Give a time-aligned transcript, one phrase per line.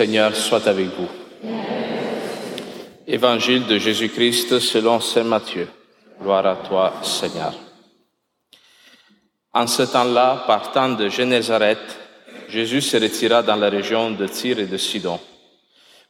[0.00, 1.10] Seigneur soit avec vous.
[3.06, 5.68] Évangile de Jésus-Christ selon Saint Matthieu.
[6.22, 7.52] Gloire à toi, Seigneur.
[9.52, 11.98] En ce temps-là, partant de Génézareth,
[12.48, 15.20] Jésus se retira dans la région de Tyr et de Sidon.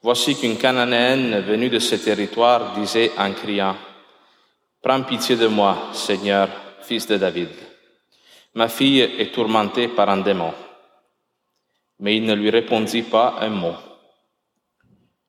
[0.01, 3.75] Voici qu'une Cananéenne venue de ce territoire disait en criant,
[4.81, 6.49] Prends pitié de moi, Seigneur,
[6.83, 7.49] fils de David.
[8.55, 10.55] Ma fille est tourmentée par un démon
[12.01, 13.77] mais il ne lui répondit pas un mot.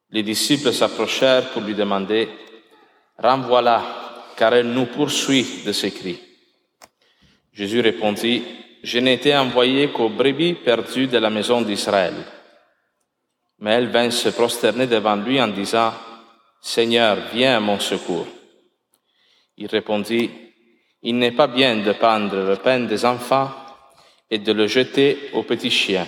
[0.10, 2.30] Les disciples s'approchèrent pour lui demander,
[3.18, 6.20] Renvoie-la, car elle nous poursuit de ses cris.
[7.54, 8.44] Jésus répondit,
[8.82, 12.16] Je été envoyé qu'aux brebis perdues de la maison d'Israël.
[13.60, 15.94] Mais elle vint se prosterner devant lui en disant,
[16.62, 18.28] Seigneur, viens à mon secours.
[19.58, 20.32] Il répondit,
[21.04, 23.52] Il n'est pas bien de prendre le pain des enfants
[24.30, 26.08] et de le jeter aux petits chiens.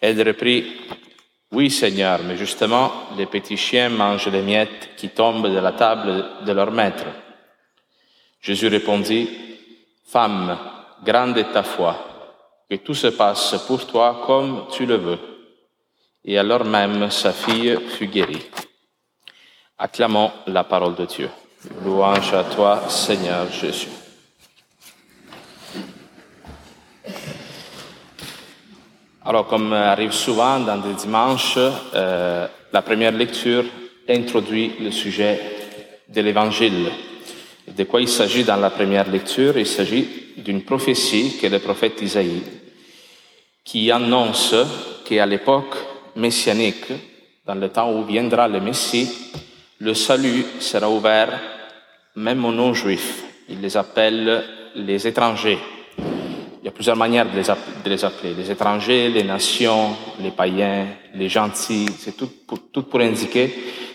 [0.00, 0.72] Elle reprit,
[1.52, 6.44] Oui Seigneur, mais justement, les petits chiens mangent les miettes qui tombent de la table
[6.44, 7.06] de leur maître.
[8.40, 9.28] Jésus répondit,
[10.06, 10.56] Femme,
[11.04, 11.96] grande est ta foi,
[12.70, 15.18] que tout se passe pour toi comme tu le veux.
[16.24, 18.46] Et alors même sa fille fut guérie.
[19.78, 21.30] Acclamons la parole de Dieu.
[21.84, 23.97] Louange à toi, Seigneur Jésus.
[29.28, 33.62] Alors, comme arrive souvent dans des dimanches, euh, la première lecture
[34.08, 35.38] introduit le sujet
[36.08, 36.88] de l'Évangile.
[37.66, 39.58] De quoi il s'agit dans la première lecture?
[39.58, 42.42] Il s'agit d'une prophétie que le prophète Isaïe,
[43.62, 44.54] qui annonce
[45.04, 45.76] qu'à l'époque
[46.16, 46.90] messianique,
[47.44, 49.10] dans le temps où viendra le Messie,
[49.80, 51.38] le salut sera ouvert
[52.16, 53.24] même aux non-juifs.
[53.50, 54.42] Il les appelle
[54.74, 55.58] les étrangers.
[56.68, 58.34] Y a plusieurs manières de les, appeler.
[58.34, 61.88] Les étrangers, les nations, les païens, les gentils.
[61.98, 63.54] C'est tout pour, tout pour indiquer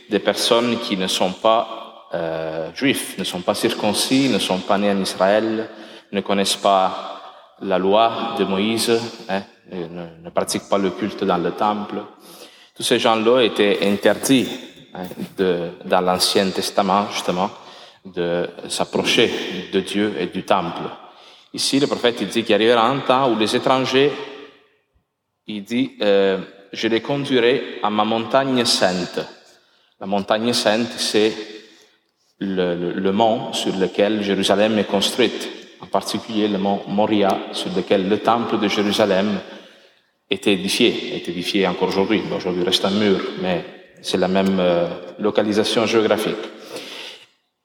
[0.10, 4.80] des personnes qui ne sont pas euh, juifs, ne sont pas circoncis, ne sont pas
[4.80, 5.70] nés en Israël,
[6.12, 7.22] ne connaissent pas
[7.62, 12.02] la loi de Moïse, hein, ne, ne, pratiquent pas le culte dans le temple.
[12.76, 14.50] Tous ces gens-là étaient interdits
[14.96, 15.04] hein,
[15.38, 17.52] de, dans l'Ancien Testament, justement,
[18.04, 20.90] de s'approcher de Dieu et du temple.
[21.54, 24.12] Ici, le prophète il dit qu'il arrivera un temps où les étrangers,
[25.46, 26.40] il dit, euh,
[26.72, 29.20] je les conduirai à ma montagne sainte.
[30.00, 31.32] La montagne sainte, c'est
[32.40, 35.48] le, mont sur lequel Jérusalem est construite,
[35.80, 39.40] en particulier le mont Moria, sur lequel le temple de Jérusalem
[40.30, 42.24] est édifié, est édifié encore aujourd'hui.
[42.36, 43.64] Aujourd'hui, il reste un mur, mais
[44.02, 44.88] c'est la même euh,
[45.20, 46.36] localisation géographique.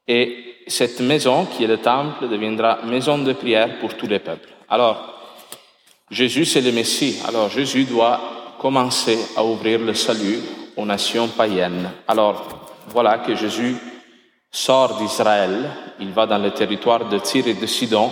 [0.06, 4.48] Et cette maison, qui est le temple, deviendra maison de prière pour tous les peuples.
[4.68, 5.14] Alors,
[6.10, 7.18] Jésus, c'est le Messie.
[7.26, 8.20] Alors, Jésus doit
[8.58, 10.40] commencer à ouvrir le salut
[10.76, 11.90] aux nations païennes.
[12.06, 12.42] Alors,
[12.88, 13.76] voilà que Jésus
[14.50, 15.70] sort d'Israël.
[16.00, 18.10] Il va dans le territoire de Tyr et de Sidon,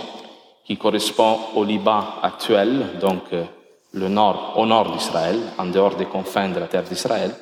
[0.65, 3.43] qui correspond au Liban actuel, donc euh,
[3.93, 7.33] le nord, au nord d'Israël, en dehors des confins de la terre d'Israël,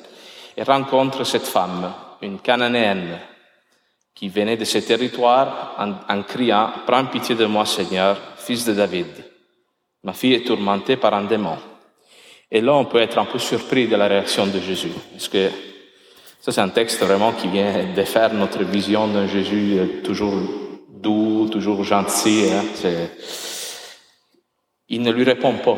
[0.56, 3.18] et rencontre cette femme, une cananéenne,
[4.16, 5.76] qui venait de ce territoire
[6.08, 9.08] en, criant Prends pitié de moi, Seigneur, fils de David.
[10.02, 11.58] Ma fille est tourmentée par un démon.
[12.50, 15.50] Et là, on peut être un peu surpris de la réaction de Jésus, parce que
[16.40, 20.34] ça, c'est un texte vraiment qui vient défaire notre vision d'un Jésus toujours
[20.88, 22.44] doux, toujours gentil.
[22.52, 22.64] Hein?
[24.88, 25.76] Il ne lui répond pas.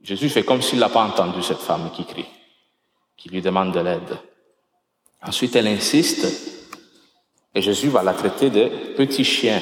[0.00, 2.28] Jésus fait comme s'il n'a pas entendu cette femme qui crie,
[3.16, 4.18] qui lui demande de l'aide.
[5.20, 6.47] Ensuite, elle insiste
[7.54, 9.60] et Jésus va la traiter de petit chien.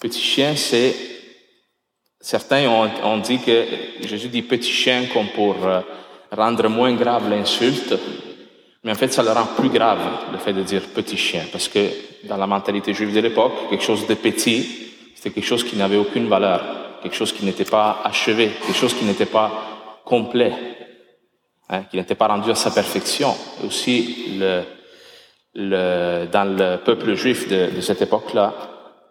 [0.00, 0.94] Petit chien, c'est...
[2.20, 3.64] Certains ont, ont, dit que
[4.00, 5.80] Jésus dit petit chien comme pour euh,
[6.30, 7.94] rendre moins grave l'insulte,
[8.82, 10.00] mais en fait, ça le rend plus grave,
[10.32, 11.80] le fait de dire petit chien, parce que
[12.24, 15.96] dans la mentalité juive de l'époque, quelque chose de petit, c'était quelque chose qui n'avait
[15.96, 20.52] aucune valeur, quelque chose qui n'était pas achevé, quelque chose qui n'était pas complet,
[21.70, 23.34] hein, qui n'était pas rendu à sa perfection.
[23.62, 24.62] Et aussi, le,
[25.56, 28.54] dans le peuple juif de, cette époque-là,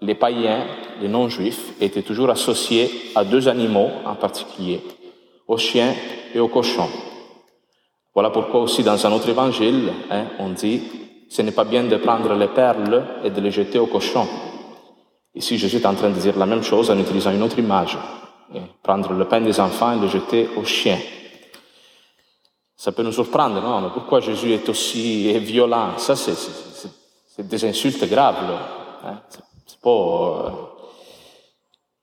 [0.01, 0.65] les païens,
[1.01, 4.81] les non-juifs, étaient toujours associés à deux animaux en particulier,
[5.47, 5.93] aux chiens
[6.33, 6.89] et aux cochons.
[8.13, 10.83] Voilà pourquoi aussi dans un autre évangile, hein, on dit,
[11.29, 14.27] ce n'est pas bien de prendre les perles et de les jeter aux cochons.
[15.33, 17.97] Ici, Jésus est en train de dire la même chose en utilisant une autre image.
[18.83, 20.99] Prendre le pain des enfants et le jeter aux chiens.
[22.83, 23.79] Ça peut nous surprendre, non?
[23.79, 25.97] Mais pourquoi Jésus est aussi violent?
[25.97, 28.45] Ça, c'est des insultes graves.
[28.45, 28.59] Là.
[29.05, 29.21] Hein?
[29.65, 29.89] C'est pas.
[29.89, 30.49] Euh...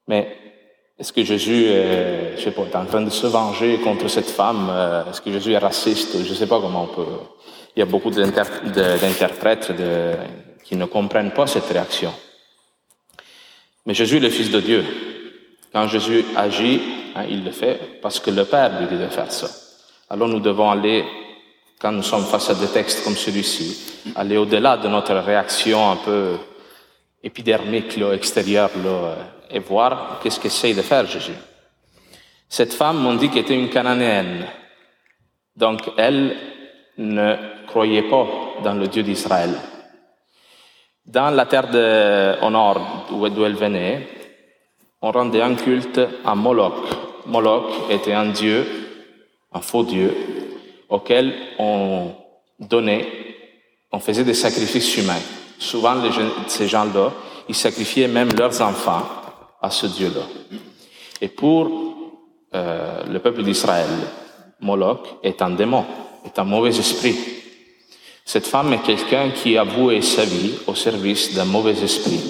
[0.08, 0.38] Mais
[0.98, 4.30] est-ce que Jésus est, je sais pas, est en train de se venger contre cette
[4.30, 4.68] femme?
[4.70, 6.24] Euh, Est-ce que Jésus est raciste?
[6.24, 7.12] Je ne sais pas comment on peut.
[7.76, 9.74] Il y a beaucoup d'interprètes
[10.64, 12.14] qui ne comprennent pas cette réaction.
[13.84, 14.82] Mais Jésus est le Fils de Dieu.
[15.74, 16.80] Quand Jésus agit,
[17.16, 19.46] hein, il le fait parce que le Père lui dit de faire ça.
[20.12, 21.04] Alors nous devons aller,
[21.80, 25.96] quand nous sommes face à des textes comme celui-ci, aller au-delà de notre réaction un
[25.96, 26.36] peu
[27.22, 29.14] épidermique, là, extérieure, là,
[29.48, 31.38] et voir qu'est-ce qu'essaye de faire Jésus.
[32.48, 34.46] Cette femme, on dit qu'elle était une cananéenne.
[35.54, 36.36] Donc, elle
[36.98, 37.36] ne
[37.68, 38.26] croyait pas
[38.64, 39.54] dans le Dieu d'Israël.
[41.06, 44.08] Dans la terre de, au nord, d'où elle venait,
[45.02, 47.26] on rendait un culte à Moloch.
[47.26, 48.79] Moloch était un dieu,
[49.52, 50.14] un faux dieu,
[50.88, 52.12] auquel on
[52.58, 53.06] donnait,
[53.92, 55.22] on faisait des sacrifices humains.
[55.58, 55.96] Souvent,
[56.46, 57.12] ces gens-là,
[57.48, 59.02] ils sacrifiaient même leurs enfants
[59.60, 60.22] à ce Dieu-là.
[61.20, 61.70] Et pour
[62.54, 63.88] euh, le peuple d'Israël,
[64.60, 65.84] Moloch est un démon,
[66.24, 67.16] est un mauvais esprit.
[68.24, 72.20] Cette femme est quelqu'un qui a voué sa vie au service d'un mauvais esprit,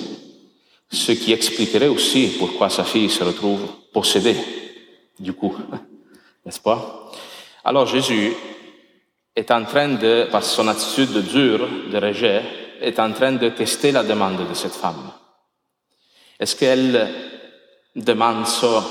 [0.90, 3.60] ce qui expliquerait aussi pourquoi sa fille se retrouve
[3.92, 4.36] possédée,
[5.18, 5.54] du coup,
[6.44, 7.10] n'est-ce pas?
[7.64, 8.32] Alors Jésus
[9.36, 12.42] est en train de, par son attitude dure, de rejet,
[12.80, 15.12] est en train de tester la demande de cette femme.
[16.38, 17.08] Est-ce qu'elle
[17.94, 18.84] demande ça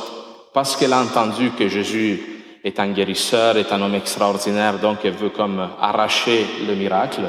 [0.54, 2.22] parce qu'elle a entendu que Jésus
[2.64, 7.22] est un guérisseur, est un homme extraordinaire, donc elle veut comme arracher le miracle?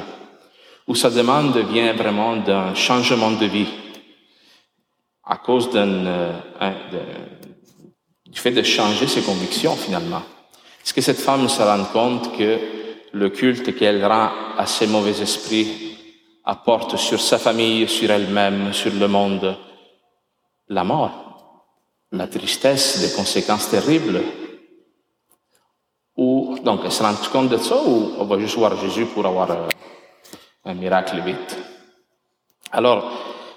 [0.87, 3.69] Ou sa demande vient vraiment d'un changement de vie
[5.25, 6.33] à cause d'un, euh,
[8.31, 10.23] du fait de changer ses convictions finalement
[10.85, 12.59] Est-ce que cette femme se rend compte que
[13.13, 15.99] le culte qu'elle rend à ses mauvais esprits
[16.45, 19.57] apporte sur sa famille, sur elle-même, sur le monde,
[20.69, 21.67] la mort,
[22.13, 24.23] la tristesse, des conséquences terribles?
[26.17, 29.27] Ou, donc, elle se rend compte de ça ou on va juste voir Jésus pour
[29.27, 29.69] avoir euh,
[30.67, 31.57] un miracle vite?
[32.73, 33.11] Alors,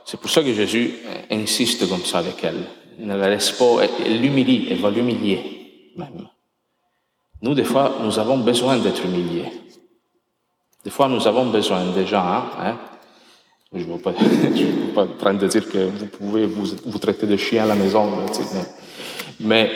[0.06, 0.96] c'est pour ça que Jésus
[1.30, 2.64] insiste comme ça avec elle.
[3.00, 5.54] Elle l'humilie, elle va l'humilier
[5.96, 6.28] même.
[7.42, 9.52] Nous, des fois, nous avons besoin d'être humiliés.
[10.84, 12.78] Des fois, nous avons besoin des gens, hein,
[13.74, 14.14] je ne veux veux pas
[15.04, 18.10] en train de dire que vous pouvez vous, vous traiter de chien à la maison,
[19.40, 19.72] mais,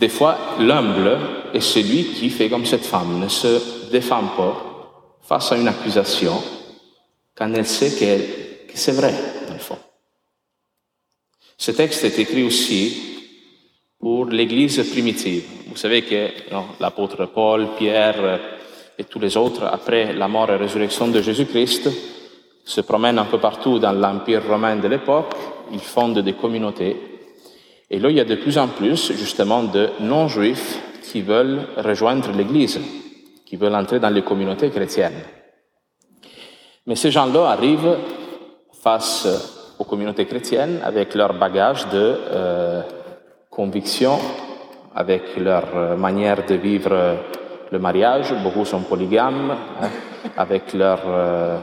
[0.00, 1.18] des fois, l'humble
[1.52, 4.74] est celui qui fait comme cette femme, ne se défend pas
[5.22, 6.42] face à une accusation
[7.34, 9.14] quand elle sait que c'est vrai,
[9.46, 9.78] dans le fond.
[11.56, 13.14] Ce texte est écrit aussi
[13.98, 15.44] pour l'Église primitive.
[15.68, 16.28] Vous savez que
[16.80, 18.40] l'apôtre Paul, Pierre
[18.98, 21.90] et tous les autres, après la mort et résurrection de Jésus-Christ,
[22.64, 25.34] se promènent un peu partout dans l'Empire romain de l'époque,
[25.72, 26.96] ils fondent des communautés.
[27.90, 32.32] Et là, il y a de plus en plus, justement, de non-juifs qui veulent rejoindre
[32.32, 32.80] l'Église,
[33.44, 35.22] qui veulent entrer dans les communautés chrétiennes.
[36.86, 37.98] Mais ces gens-là arrivent
[38.82, 42.82] face aux communautés chrétiennes avec leur bagage de euh,
[43.50, 44.18] conviction,
[44.94, 47.16] avec leur manière de vivre
[47.70, 49.88] le mariage, beaucoup sont polygames, hein,
[50.36, 51.58] avec leur euh,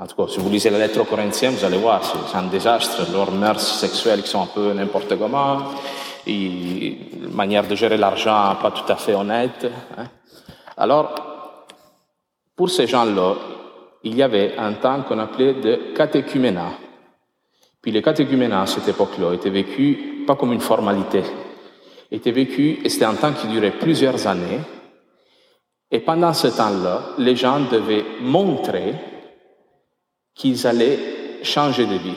[0.00, 2.42] en tout cas, si vous lisez la lettre aux Corinthiens, vous allez voir, c'est un
[2.42, 3.10] désastre.
[3.12, 5.58] Leurs mœurs sexuelles qui sont un peu n'importe comment,
[6.26, 6.98] et
[7.30, 9.70] manière de gérer l'argent pas tout à fait honnête.
[9.96, 10.06] Hein.
[10.76, 11.14] Alors,
[12.56, 13.34] pour ces gens-là,
[14.02, 16.72] il y avait un temps qu'on appelait de catéchuménat.
[17.84, 21.22] Puis le catéchuménat, à cette époque-là, était vécu pas comme une formalité,
[22.10, 24.60] était vécu, et c'était un temps qui durait plusieurs années.
[25.90, 28.94] Et pendant ce temps-là, les gens devaient montrer
[30.34, 30.98] qu'ils allaient
[31.42, 32.16] changer de vie.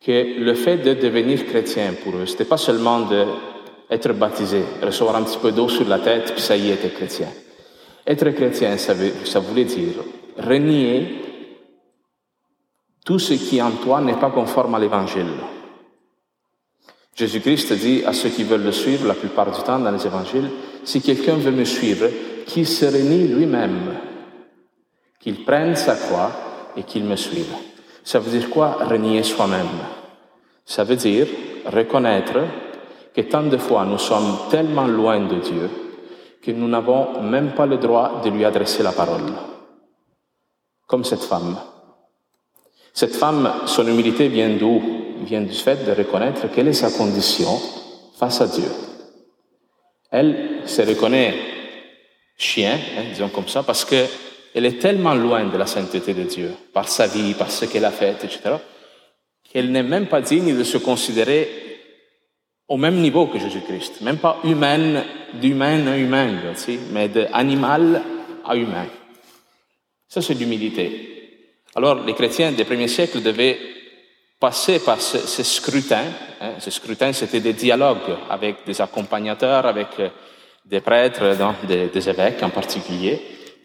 [0.00, 5.24] Que le fait de devenir chrétien pour eux, c'était pas seulement d'être baptisé, recevoir un
[5.24, 7.30] petit peu d'eau sur la tête, puis ça y est, chrétien.
[8.06, 9.94] Être chrétien, ça, ça voulait dire
[10.38, 11.25] renier
[13.06, 15.30] tout ce qui en toi n'est pas conforme à l'évangile.
[17.14, 20.50] Jésus-Christ dit à ceux qui veulent le suivre la plupart du temps dans les évangiles,
[20.82, 22.08] si quelqu'un veut me suivre,
[22.46, 23.94] qu'il se renie lui-même,
[25.20, 26.32] qu'il prenne sa croix
[26.76, 27.54] et qu'il me suive.
[28.02, 29.78] Ça veut dire quoi renier soi-même?
[30.64, 31.28] Ça veut dire
[31.64, 32.40] reconnaître
[33.14, 35.70] que tant de fois nous sommes tellement loin de Dieu
[36.42, 39.32] que nous n'avons même pas le droit de lui adresser la parole.
[40.88, 41.56] Comme cette femme.
[42.96, 44.82] Cette femme, son humilité vient d'où?
[45.22, 47.60] Vient du fait de reconnaître quelle est sa condition
[48.18, 48.70] face à Dieu.
[50.10, 51.34] Elle se reconnaît
[52.38, 54.06] chien, hein, disons comme ça, parce que
[54.54, 57.84] elle est tellement loin de la sainteté de Dieu, par sa vie, par ce qu'elle
[57.84, 58.56] a fait, etc.,
[59.44, 61.50] qu'elle n'est même pas digne de se considérer
[62.66, 66.30] au même niveau que Jésus-Christ, même pas humaine, d'humain à humain,
[66.92, 68.02] mais d'animal
[68.42, 68.86] à humain.
[70.08, 71.15] Ça, c'est l'humilité.
[71.76, 73.58] Alors, les chrétiens des premiers siècles devaient
[74.40, 76.04] passer par ce, scrutin.
[76.40, 76.52] Hein.
[76.58, 80.08] Ce scrutin, c'était des dialogues avec des accompagnateurs, avec euh,
[80.64, 81.36] des prêtres,
[81.68, 83.20] des, des évêques en particulier,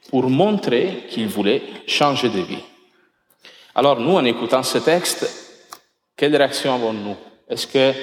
[0.10, 2.64] pour montrer qu'ils voulaient changer de vie.
[3.76, 5.72] Alors, nous, en écoutant ce texte,
[6.18, 7.16] quelle réaction avons-nous?
[7.48, 7.94] Est-ce que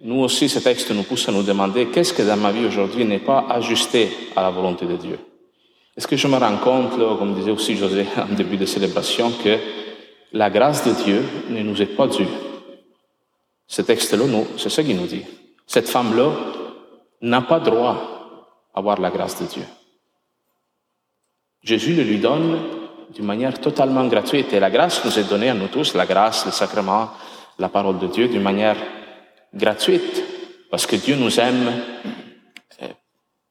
[0.00, 3.04] nous aussi, ce texte nous pousse à nous demander qu'est-ce que dans ma vie aujourd'hui
[3.04, 5.18] n'est pas ajusté à la volonté de Dieu?
[5.96, 9.58] Est-ce que je me rends compte, comme disait aussi José en début de célébration, que
[10.32, 12.28] la grâce de Dieu ne nous est pas due?
[13.66, 14.24] Ce texte-là,
[14.58, 15.24] c'est ce qu'il nous dit.
[15.66, 16.30] Cette femme-là
[17.22, 19.64] n'a pas droit à avoir la grâce de Dieu.
[21.62, 22.60] Jésus le lui donne
[23.14, 24.52] d'une manière totalement gratuite.
[24.52, 27.10] Et la grâce nous est donnée à nous tous, la grâce, le sacrement,
[27.58, 28.76] la parole de Dieu, d'une manière
[29.54, 30.22] gratuite,
[30.70, 31.72] parce que Dieu nous aime
[32.82, 32.88] euh,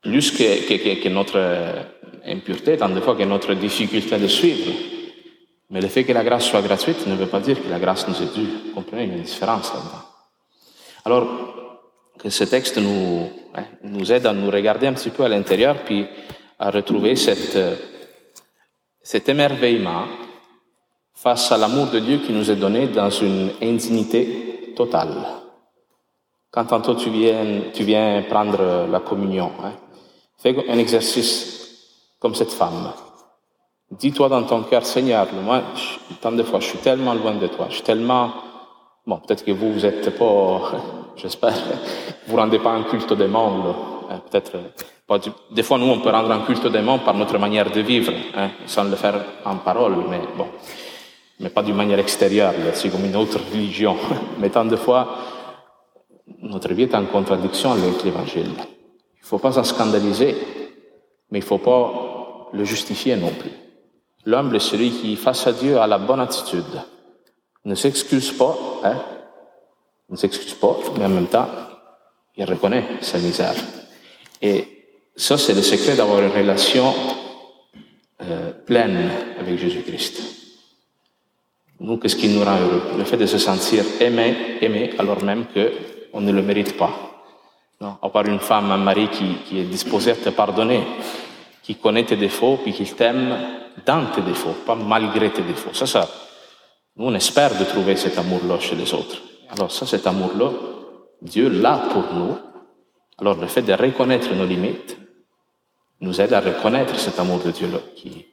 [0.01, 1.83] plus que, que, que, notre euh,
[2.25, 4.71] impureté, tant de fois que notre difficulté de suivre.
[5.69, 8.07] Mais le fait que la grâce soit gratuite ne veut pas dire que la grâce
[8.07, 8.49] nous est due.
[8.67, 10.03] Vous comprenez, il une différence là-dedans.
[11.05, 11.55] Alors,
[12.19, 15.83] que ce texte nous, hein, nous aide à nous regarder un petit peu à l'intérieur,
[15.83, 16.05] puis
[16.59, 17.57] à retrouver cette,
[19.01, 20.05] cet émerveillement
[21.13, 25.15] face à l'amour de Dieu qui nous est donné dans une indignité totale.
[26.51, 29.73] Quand tantôt tu viens, tu viens prendre la communion, hein,
[30.37, 31.64] fais un exercice
[32.25, 32.91] comme cette femme.
[33.91, 35.61] Dis-toi dans ton cœur, Seigneur, moi,
[36.21, 38.31] tant de fois, je suis tellement loin de toi, je suis tellement...
[39.05, 40.71] Bon, peut-être que vous, vous êtes pas,
[41.17, 41.53] j'espère,
[42.25, 43.75] vous rendez pas un culte des mondes,
[44.09, 44.53] hein, peut-être
[45.05, 45.19] pas
[45.51, 48.11] Des fois, nous, on peut rendre un culte des mondes par notre manière de vivre,
[48.35, 50.47] hein, sans le faire en parole, mais bon,
[51.39, 53.97] mais pas d'une manière extérieure, c'est comme une autre religion.
[54.39, 55.09] Mais tant de fois,
[56.41, 58.49] notre vie est en contradiction avec l'Évangile.
[58.55, 60.35] Il ne faut pas s'en scandaliser,
[61.31, 62.14] mais il ne faut pas
[62.53, 63.51] le justifier non plus.
[64.25, 66.81] L'humble est celui qui, face à Dieu, a la bonne attitude.
[67.65, 68.95] Ne s'excuse pas, hein,
[70.09, 71.47] ne s'excuse pas, mais en même temps,
[72.35, 73.55] il reconnaît sa misère.
[74.41, 74.67] Et
[75.15, 76.93] ça, c'est le secret d'avoir une relation
[78.21, 79.09] euh, pleine
[79.39, 80.21] avec Jésus-Christ.
[81.79, 82.83] Nous, qu'est-ce qui nous rend heureux?
[82.97, 85.71] Le fait de se sentir aimé, aimé, alors même que
[86.13, 86.91] on ne le mérite pas.
[87.81, 90.81] Non, à part une femme, un mari qui, qui est disposé à te pardonner,
[91.65, 93.35] qui connaît tes défauts, puis qui t'aime
[93.85, 95.73] dans tes défauts, pas malgré tes défauts.
[95.73, 96.07] Ça, ça,
[96.95, 99.17] nous, on espère de trouver cet amour-là chez les autres.
[99.49, 100.51] Alors ça, cet amour-là,
[101.23, 102.37] Dieu l'a pour nous.
[103.17, 104.97] Alors le fait de reconnaître nos limites
[106.01, 108.27] nous aide à reconnaître cet amour de Dieu-là qui,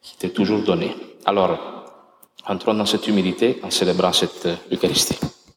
[0.00, 0.94] qui t'est toujours donné.
[1.24, 1.58] Alors,
[2.46, 5.18] entrons dans cette humilité en célébrant cette Eucharistie.